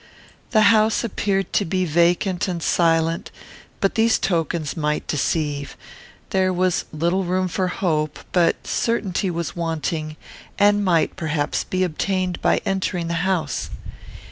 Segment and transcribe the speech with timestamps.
[0.49, 3.29] The house appeared to be vacant and silent;
[3.79, 5.77] but these tokens might deceive.
[6.31, 10.17] There was little room for hope; but certainty was wanting,
[10.57, 13.69] and might, perhaps, be obtained by entering the house.